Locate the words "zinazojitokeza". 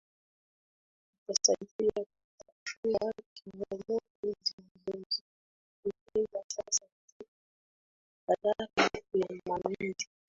4.45-6.41